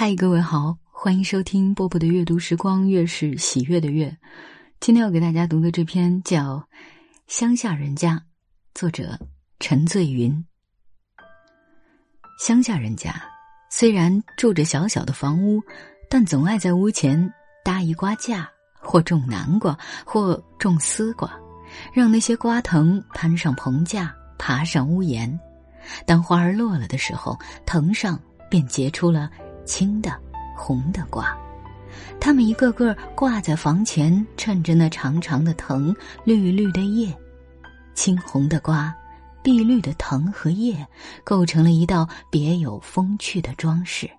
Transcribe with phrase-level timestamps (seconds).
[0.00, 4.16] 嗨，各位好，欢迎收听波波的阅读时光，月是喜悦的月。
[4.78, 6.54] 今天要给大家读的这篇叫
[7.26, 8.14] 《乡下人家》，
[8.76, 9.18] 作者
[9.58, 10.46] 陈醉云。
[12.38, 13.12] 乡下人家
[13.72, 15.60] 虽然住着小小的房屋，
[16.08, 17.34] 但总爱在屋前
[17.64, 19.76] 搭一瓜架，或种南瓜，
[20.06, 21.28] 或种丝瓜，
[21.92, 25.36] 让那些瓜藤攀上棚架，爬上屋檐。
[26.06, 27.36] 当花儿落了的时候，
[27.66, 28.16] 藤上
[28.48, 29.28] 便结出了。
[29.68, 30.10] 青的、
[30.56, 31.36] 红的瓜，
[32.18, 35.94] 它们一个个挂在房前，衬着那长长的藤、
[36.24, 37.14] 绿绿的叶。
[37.94, 38.94] 青红的瓜，
[39.42, 40.86] 碧绿的藤和叶，
[41.22, 44.10] 构成了一道别有风趣的装饰，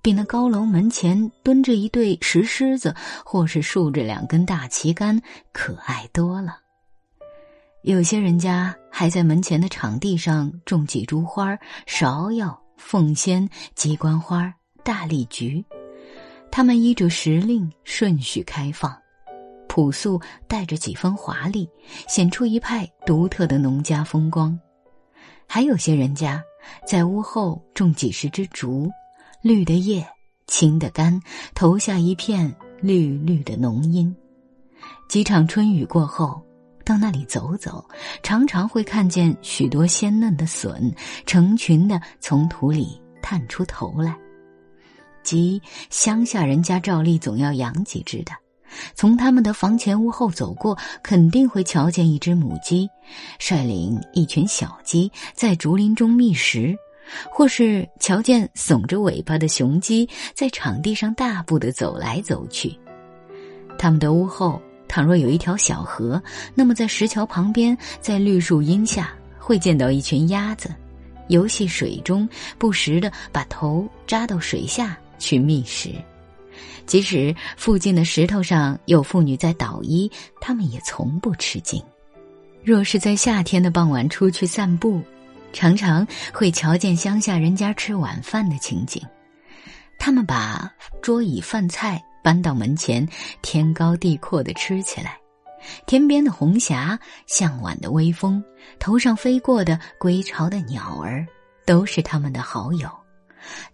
[0.00, 2.94] 比那高楼门前蹲着一对石狮子，
[3.24, 5.20] 或是竖着两根大旗杆
[5.52, 6.58] 可爱多了。
[7.82, 14.54] 有些人家还在门前的场地上种几株花芍药、凤仙、鸡冠花。
[14.88, 15.62] 大丽菊，
[16.50, 18.90] 它们依着时令顺序开放，
[19.68, 21.68] 朴素带着几分华丽，
[22.08, 24.58] 显出一派独特的农家风光。
[25.46, 26.42] 还有些人家
[26.86, 28.88] 在屋后种几十枝竹，
[29.42, 30.02] 绿的叶，
[30.46, 31.20] 青的干，
[31.54, 32.50] 投下一片
[32.80, 34.16] 绿绿的浓荫。
[35.06, 36.42] 几场春雨过后，
[36.82, 37.86] 到那里走走，
[38.22, 40.90] 常常会看见许多鲜嫩的笋，
[41.26, 44.16] 成群的从土里探出头来。
[45.28, 48.32] 鸡乡下人家照例总要养几只的，
[48.94, 52.88] 从他们的房前屋后走过，肯定会瞧见一只母鸡，
[53.38, 56.74] 率领一群小鸡在竹林中觅食，
[57.30, 62.74] 或是瞧见耸着尾巴的雄鸡在场地上大步的走来走去。
[63.78, 66.22] 他们的屋后倘若有一条小河，
[66.54, 70.74] 那么在石桥旁边，在绿树荫下，会见到一群鸭子，
[71.28, 72.26] 游戏水中，
[72.56, 74.98] 不时的把头扎到水下。
[75.18, 75.90] 去觅食，
[76.86, 80.10] 即使附近的石头上有妇女在捣衣，
[80.40, 81.82] 他们也从不吃惊。
[82.64, 85.00] 若是在夏天的傍晚出去散步，
[85.52, 89.02] 常常会瞧见乡下人家吃晚饭的情景。
[89.98, 90.70] 他们把
[91.02, 93.06] 桌椅饭菜搬到门前，
[93.42, 95.18] 天高地阔的吃起来。
[95.86, 98.42] 天边的红霞，向晚的微风，
[98.78, 101.26] 头上飞过的归巢的鸟儿，
[101.66, 102.88] 都是他们的好友。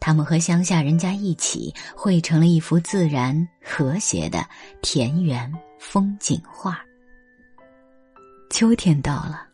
[0.00, 4.46] 他们和乡下人家一起绘成了一幅自然和谐的
[4.82, 6.80] 田园风景画。
[8.50, 9.46] 秋天到了，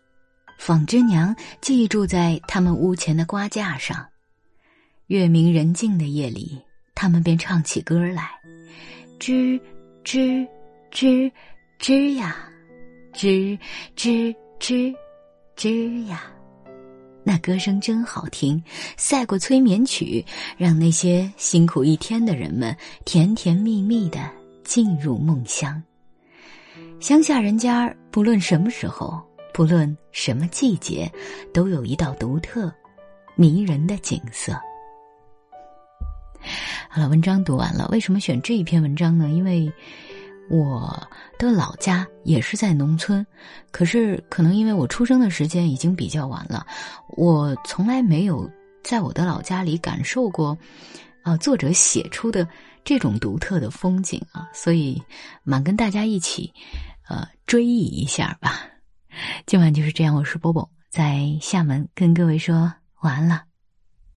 [0.59, 4.07] 纺织娘寄住在他们屋前的瓜架上。
[5.07, 6.61] 月明人静的夜里，
[6.95, 8.31] 他们便唱起歌来：
[9.19, 9.61] 吱
[10.05, 10.47] 吱
[10.93, 11.33] 吱
[11.81, 12.37] 吱呀，
[13.13, 13.59] 吱
[13.97, 14.95] 吱吱
[15.57, 16.31] 吱呀。
[17.23, 18.63] 那歌声真好听，
[18.97, 20.25] 赛过催眠曲，
[20.57, 24.31] 让那些辛苦一天的人们甜甜蜜蜜的
[24.65, 25.83] 进入梦乡。
[26.99, 29.21] 乡下人家不论什么时候，
[29.53, 31.11] 不论什么季节，
[31.53, 32.73] 都有一道独特、
[33.37, 34.53] 迷人的景色。
[36.89, 37.89] 好了，文章读完了。
[37.93, 39.29] 为什么选这一篇文章呢？
[39.29, 39.71] 因为。
[40.51, 43.25] 我的老家也是在农村，
[43.71, 46.67] 可是可能因为我出生的时间已经比较晚了，
[47.17, 48.51] 我从来没有
[48.83, 50.59] 在我的老家里感受过，
[51.23, 52.47] 啊，作者写出的
[52.83, 55.01] 这种独特的风景啊，所以
[55.45, 56.53] 蛮跟大家一起，
[57.09, 58.65] 呃，追忆一下吧。
[59.47, 62.73] 今晚就是这样，我是波波，在厦门跟各位说
[63.03, 63.50] 晚安了。